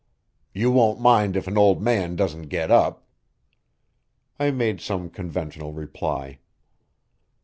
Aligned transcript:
"You 0.51 0.71
won't 0.71 0.99
mind 0.99 1.37
if 1.37 1.45
an 1.45 1.59
old 1.59 1.79
man 1.79 2.15
doesn't 2.15 2.47
get 2.49 2.71
up." 2.71 3.05
I 4.39 4.49
made 4.49 4.81
some 4.81 5.11
conventional 5.11 5.73
reply. 5.73 6.39